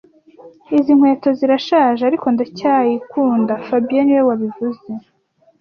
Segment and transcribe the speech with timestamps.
[0.77, 4.89] Izi nkweto zirashaje, ariko ndacyayikunda fabien niwe wabivuze